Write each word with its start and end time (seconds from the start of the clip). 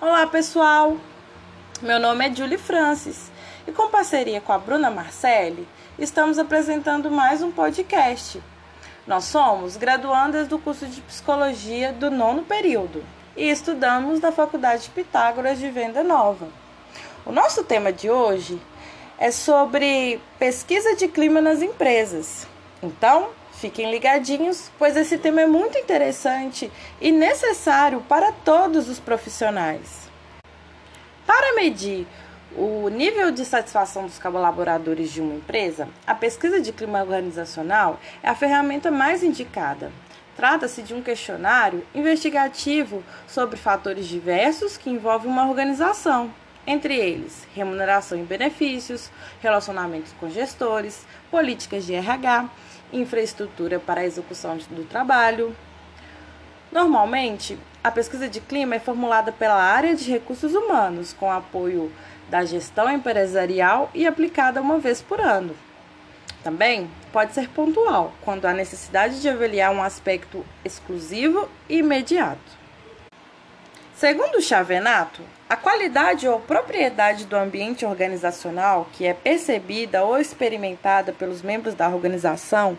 Olá, 0.00 0.28
pessoal! 0.28 0.96
Meu 1.82 1.98
nome 1.98 2.24
é 2.24 2.32
Julie 2.32 2.56
Francis 2.56 3.32
e, 3.66 3.72
com 3.72 3.90
parceria 3.90 4.40
com 4.40 4.52
a 4.52 4.58
Bruna 4.58 4.92
Marcelli, 4.92 5.66
estamos 5.98 6.38
apresentando 6.38 7.10
mais 7.10 7.42
um 7.42 7.50
podcast. 7.50 8.40
Nós 9.08 9.24
somos 9.24 9.76
graduandas 9.76 10.46
do 10.46 10.56
curso 10.56 10.86
de 10.86 11.00
Psicologia 11.00 11.92
do 11.92 12.12
nono 12.12 12.44
período 12.44 13.04
e 13.36 13.50
estudamos 13.50 14.20
na 14.20 14.30
Faculdade 14.30 14.88
Pitágoras 14.90 15.58
de 15.58 15.68
Venda 15.68 16.04
Nova. 16.04 16.46
O 17.26 17.32
nosso 17.32 17.64
tema 17.64 17.92
de 17.92 18.08
hoje 18.08 18.62
é 19.18 19.32
sobre 19.32 20.20
pesquisa 20.38 20.94
de 20.94 21.08
clima 21.08 21.40
nas 21.40 21.60
empresas. 21.60 22.46
Então, 22.80 23.30
fiquem 23.58 23.90
ligadinhos, 23.90 24.70
pois 24.78 24.96
esse 24.96 25.18
tema 25.18 25.42
é 25.42 25.46
muito 25.46 25.76
interessante 25.76 26.70
e 27.00 27.10
necessário 27.10 28.00
para 28.02 28.32
todos 28.32 28.88
os 28.88 29.00
profissionais. 29.00 30.08
Para 31.26 31.54
medir 31.54 32.06
o 32.56 32.88
nível 32.88 33.30
de 33.30 33.44
satisfação 33.44 34.06
dos 34.06 34.18
colaboradores 34.18 35.12
de 35.12 35.20
uma 35.20 35.34
empresa, 35.34 35.88
a 36.06 36.14
pesquisa 36.14 36.60
de 36.60 36.72
clima 36.72 37.00
organizacional 37.00 38.00
é 38.22 38.28
a 38.28 38.34
ferramenta 38.34 38.90
mais 38.90 39.22
indicada. 39.22 39.92
Trata-se 40.36 40.82
de 40.82 40.94
um 40.94 41.02
questionário 41.02 41.84
investigativo 41.92 43.02
sobre 43.26 43.56
fatores 43.56 44.06
diversos 44.06 44.76
que 44.76 44.88
envolvem 44.88 45.30
uma 45.30 45.48
organização 45.48 46.32
entre 46.68 46.94
eles 46.94 47.46
remuneração 47.54 48.18
e 48.18 48.22
benefícios, 48.22 49.10
relacionamentos 49.40 50.12
com 50.20 50.28
gestores, 50.28 51.06
políticas 51.30 51.86
de 51.86 51.94
RH, 51.94 52.48
infraestrutura 52.92 53.78
para 53.78 54.00
a 54.00 54.04
execução 54.04 54.56
do 54.70 54.84
trabalho. 54.84 55.54
Normalmente, 56.70 57.58
a 57.82 57.90
pesquisa 57.90 58.28
de 58.28 58.40
clima 58.40 58.74
é 58.74 58.78
formulada 58.78 59.32
pela 59.32 59.62
área 59.62 59.94
de 59.94 60.10
recursos 60.10 60.54
humanos, 60.54 61.12
com 61.12 61.30
apoio 61.30 61.92
da 62.28 62.44
gestão 62.44 62.90
empresarial 62.90 63.90
e 63.94 64.06
aplicada 64.06 64.60
uma 64.60 64.78
vez 64.78 65.00
por 65.00 65.20
ano. 65.20 65.54
Também 66.42 66.88
pode 67.12 67.32
ser 67.34 67.48
pontual, 67.48 68.12
quando 68.22 68.46
há 68.46 68.52
necessidade 68.52 69.20
de 69.20 69.28
avaliar 69.28 69.72
um 69.72 69.82
aspecto 69.82 70.44
exclusivo 70.64 71.48
e 71.68 71.78
imediato. 71.78 72.58
Segundo 73.98 74.40
Chavenato, 74.40 75.22
a 75.50 75.56
qualidade 75.56 76.28
ou 76.28 76.38
propriedade 76.38 77.24
do 77.26 77.34
ambiente 77.34 77.84
organizacional 77.84 78.86
que 78.92 79.04
é 79.04 79.12
percebida 79.12 80.04
ou 80.04 80.16
experimentada 80.16 81.12
pelos 81.12 81.42
membros 81.42 81.74
da 81.74 81.88
organização 81.88 82.78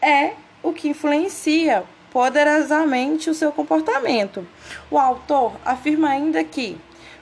é 0.00 0.32
o 0.62 0.72
que 0.72 0.88
influencia 0.88 1.84
poderosamente 2.10 3.28
o 3.28 3.34
seu 3.34 3.52
comportamento. 3.52 4.48
O 4.90 4.98
autor 4.98 5.52
afirma 5.66 6.08
ainda 6.08 6.42
que, 6.42 6.80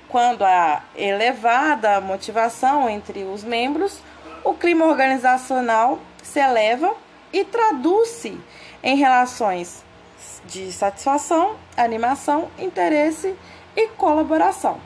quando 0.09 0.45
há 0.45 0.85
elevada 0.95 2.01
motivação 2.01 2.89
entre 2.89 3.25
os 3.25 3.43
membros, 3.43 3.99
o 4.45 4.55
clima 4.55 4.85
organizacional 4.85 5.99
se 6.23 6.39
eleva 6.39 6.95
e 7.33 7.45
traduz-se 7.45 8.41
em 8.85 8.95
relações 8.95 9.85
de 10.47 10.73
satisfação, 10.73 11.57
animação, 11.77 12.51
interesse 12.59 13.35
e 13.77 13.89
colaboração. 13.89 14.81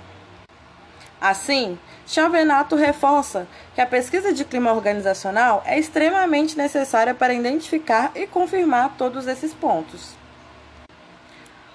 Assim, 1.21 1.79
Chavenato 2.07 2.75
reforça 2.75 3.47
que 3.75 3.81
a 3.81 3.87
pesquisa 3.87 4.33
de 4.33 4.45
clima 4.45 4.73
organizacional 4.73 5.63
é 5.67 5.79
extremamente 5.79 6.57
necessária 6.57 7.15
para 7.15 7.35
identificar 7.35 8.11
e 8.15 8.27
confirmar 8.27 8.95
todos 8.97 9.27
esses 9.27 9.53
pontos. 9.53 10.19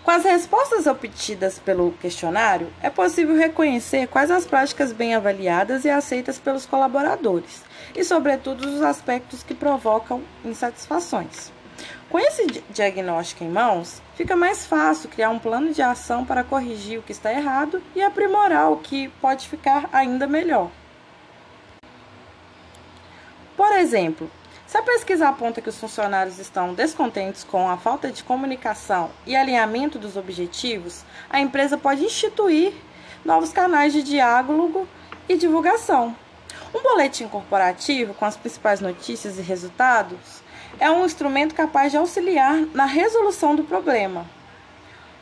Com 0.04 0.12
as 0.12 0.24
respostas 0.24 0.86
obtidas 0.86 1.58
pelo 1.58 1.92
questionário, 1.94 2.72
é 2.82 2.90
possível 2.90 3.36
reconhecer 3.36 4.08
quais 4.08 4.30
as 4.30 4.46
práticas 4.46 4.92
bem 4.92 5.16
avaliadas 5.16 5.84
e 5.84 5.90
aceitas 5.90 6.38
pelos 6.38 6.66
colaboradores, 6.66 7.64
e, 7.96 8.04
sobretudo, 8.04 8.68
os 8.68 8.84
aspectos 8.84 9.42
que 9.42 9.56
provocam 9.56 10.22
insatisfações. 10.44 11.55
Com 12.10 12.20
esse 12.20 12.46
diagnóstico 12.70 13.44
em 13.44 13.50
mãos, 13.50 14.02
fica 14.16 14.36
mais 14.36 14.66
fácil 14.66 15.10
criar 15.10 15.30
um 15.30 15.40
plano 15.40 15.74
de 15.74 15.82
ação 15.82 16.24
para 16.24 16.44
corrigir 16.44 17.00
o 17.00 17.02
que 17.02 17.12
está 17.12 17.34
errado 17.34 17.82
e 17.96 18.02
aprimorar 18.02 18.72
o 18.72 18.78
que 18.78 19.10
pode 19.22 19.48
ficar 19.48 19.90
ainda 19.92 20.28
melhor. 20.28 20.70
Por 23.58 23.72
exemplo, 23.74 24.30
se 24.68 24.78
a 24.78 24.84
pesquisa 24.84 25.30
aponta 25.30 25.62
que 25.62 25.70
os 25.70 25.80
funcionários 25.80 26.40
estão 26.40 26.74
descontentes 26.74 27.44
com 27.44 27.70
a 27.70 27.78
falta 27.78 28.12
de 28.12 28.24
comunicação 28.24 29.12
e 29.26 29.36
alinhamento 29.36 29.98
dos 29.98 30.18
objetivos, 30.18 31.04
a 31.30 31.40
empresa 31.40 31.78
pode 31.78 32.04
instituir 32.04 32.74
novos 33.24 33.52
canais 33.52 33.94
de 33.94 34.04
diálogo 34.04 34.88
e 35.30 35.38
divulgação. 35.38 36.16
Um 36.74 36.82
boletim 36.82 37.28
corporativo 37.28 38.14
com 38.14 38.26
as 38.26 38.36
principais 38.36 38.82
notícias 38.82 39.38
e 39.38 39.42
resultados 39.42 40.44
é 40.80 40.90
um 40.90 41.06
instrumento 41.06 41.56
capaz 41.56 41.92
de 41.92 41.98
auxiliar 41.98 42.56
na 42.74 42.86
resolução 42.86 43.56
do 43.56 43.64
problema. 43.64 44.26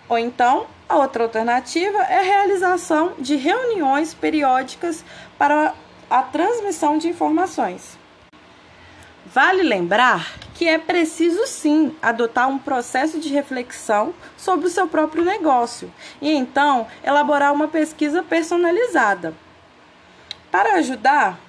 Ou 0.09 0.17
então, 0.17 0.67
a 0.87 0.97
outra 0.97 1.23
alternativa 1.23 1.97
é 2.03 2.19
a 2.19 2.23
realização 2.23 3.13
de 3.17 3.35
reuniões 3.35 4.13
periódicas 4.13 5.03
para 5.37 5.73
a 6.09 6.21
transmissão 6.21 6.97
de 6.97 7.07
informações. 7.07 7.97
Vale 9.25 9.63
lembrar 9.63 10.33
que 10.53 10.67
é 10.67 10.77
preciso 10.77 11.47
sim 11.47 11.95
adotar 12.01 12.47
um 12.47 12.59
processo 12.59 13.19
de 13.19 13.29
reflexão 13.29 14.13
sobre 14.37 14.67
o 14.67 14.69
seu 14.69 14.87
próprio 14.87 15.25
negócio 15.25 15.91
e 16.21 16.31
então 16.31 16.85
elaborar 17.03 17.51
uma 17.51 17.67
pesquisa 17.67 18.21
personalizada. 18.21 19.33
Para 20.51 20.75
ajudar, 20.75 21.39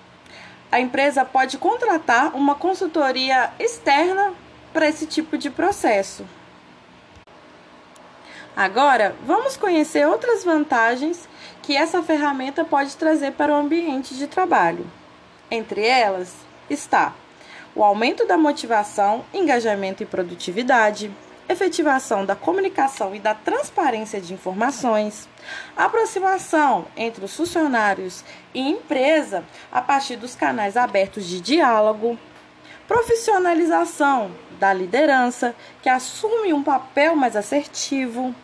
a 0.75 0.81
empresa 0.81 1.25
pode 1.25 1.57
contratar 1.57 2.35
uma 2.35 2.57
consultoria 2.57 3.53
externa 3.61 4.35
para 4.73 4.89
esse 4.89 5.07
tipo 5.07 5.39
de 5.39 5.49
processo. 5.49 6.27
Agora, 8.57 9.15
vamos 9.25 9.57
conhecer 9.57 10.05
outras 10.05 10.43
vantagens 10.43 11.29
que 11.63 11.77
essa 11.77 12.03
ferramenta 12.03 12.65
pode 12.65 12.97
trazer 12.97 13.35
para 13.35 13.53
o 13.53 13.57
ambiente 13.57 14.17
de 14.17 14.27
trabalho. 14.27 14.85
Entre 15.49 15.87
elas 15.87 16.35
está 16.69 17.15
o 17.73 17.85
aumento 17.85 18.27
da 18.27 18.37
motivação, 18.37 19.25
engajamento 19.33 20.03
e 20.03 20.07
produtividade, 20.07 21.09
efetivação 21.49 22.25
da 22.25 22.35
comunicação 22.35 23.15
e 23.15 23.19
da 23.19 23.35
transparência 23.35 24.21
de 24.21 24.33
informações, 24.33 25.29
aproximação 25.77 26.87
entre 26.97 27.25
os 27.25 27.37
funcionários 27.37 28.25
e 28.55 28.61
empresa 28.61 29.45
a 29.71 29.83
partir 29.83 30.17
dos 30.17 30.35
canais 30.35 30.77
abertos 30.77 31.27
de 31.27 31.41
diálogo, 31.41 32.19
profissionalização 32.89 34.31
da 34.59 34.73
liderança, 34.73 35.55
que 35.83 35.89
assume 35.89 36.53
um 36.53 36.63
papel 36.63 37.15
mais 37.17 37.37
assertivo, 37.37 38.35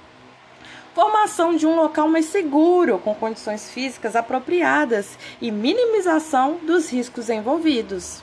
formação 0.95 1.57
de 1.57 1.67
um 1.67 1.77
local 1.77 2.09
mais 2.09 2.27
seguro, 2.27 2.99
com 2.99 3.15
condições 3.15 3.71
físicas 3.71 4.17
apropriadas 4.17 5.19
e 5.41 5.51
minimização 5.51 6.59
dos 6.63 6.91
riscos 6.91 7.31
envolvidos 7.31 8.23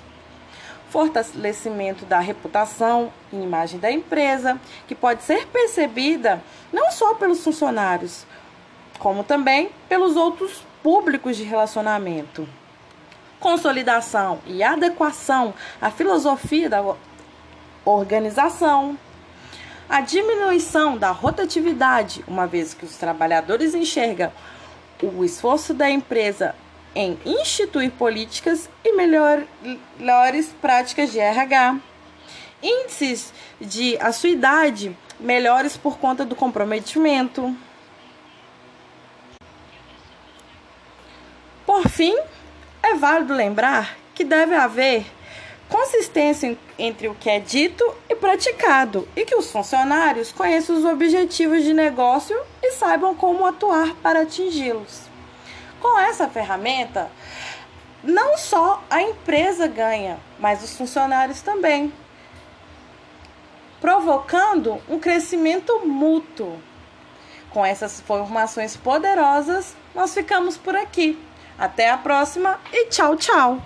fortalecimento 0.89 2.05
da 2.05 2.19
reputação 2.19 3.11
e 3.31 3.35
imagem 3.35 3.79
da 3.79 3.91
empresa, 3.91 4.59
que 4.87 4.95
pode 4.95 5.23
ser 5.23 5.47
percebida 5.47 6.41
não 6.71 6.91
só 6.91 7.13
pelos 7.15 7.43
funcionários, 7.43 8.25
como 8.99 9.23
também 9.23 9.69
pelos 9.87 10.15
outros 10.15 10.63
públicos 10.81 11.35
de 11.35 11.43
relacionamento. 11.43 12.47
Consolidação 13.39 14.39
e 14.45 14.63
adequação 14.63 15.53
à 15.81 15.91
filosofia 15.91 16.69
da 16.69 16.83
organização. 17.85 18.97
A 19.87 20.01
diminuição 20.01 20.97
da 20.97 21.11
rotatividade, 21.11 22.23
uma 22.27 22.47
vez 22.47 22.73
que 22.73 22.83
os 22.83 22.97
trabalhadores 22.97 23.73
enxergam 23.73 24.31
o 25.01 25.23
esforço 25.23 25.73
da 25.73 25.89
empresa 25.89 26.55
em 26.97 27.15
instituir 27.23 27.91
políticas 27.91 28.67
e 28.83 28.91
melhor, 28.93 29.43
melhores 29.99 30.47
práticas 30.59 31.11
de 31.11 31.19
RH. 31.19 31.79
Índices 32.63 33.31
de 33.61 33.95
acuidade 33.99 34.97
melhores 35.19 35.77
por 35.77 35.99
conta 35.99 36.25
do 36.25 36.35
comprometimento. 36.35 37.55
Por 41.67 41.87
fim, 41.87 42.17
é 42.81 42.95
válido 42.95 43.33
lembrar 43.33 43.95
que 44.15 44.23
deve 44.23 44.55
haver 44.55 45.05
consistência 45.69 46.57
entre 46.79 47.07
o 47.07 47.13
que 47.13 47.29
é 47.29 47.39
dito 47.39 47.83
e 48.09 48.15
praticado 48.15 49.07
e 49.15 49.23
que 49.23 49.35
os 49.35 49.51
funcionários 49.51 50.31
conheçam 50.31 50.77
os 50.77 50.85
objetivos 50.85 51.63
de 51.63 51.73
negócio 51.73 52.35
e 52.63 52.71
saibam 52.71 53.13
como 53.13 53.45
atuar 53.45 53.93
para 54.01 54.21
atingi-los. 54.21 55.16
Com 55.81 55.99
essa 55.99 56.27
ferramenta, 56.27 57.09
não 58.03 58.37
só 58.37 58.83
a 58.89 59.01
empresa 59.01 59.67
ganha, 59.67 60.17
mas 60.39 60.63
os 60.63 60.75
funcionários 60.75 61.41
também, 61.41 61.93
provocando 63.79 64.81
um 64.89 64.99
crescimento 64.99 65.85
mútuo. 65.85 66.59
com 67.49 67.65
essas 67.65 67.99
informações 67.99 68.77
poderosas, 68.77 69.75
nós 69.95 70.13
ficamos 70.13 70.57
por 70.57 70.75
aqui. 70.75 71.17
Até 71.57 71.89
a 71.89 71.97
próxima 71.97 72.59
e 72.71 72.85
tchau, 72.87 73.15
tchau! 73.15 73.61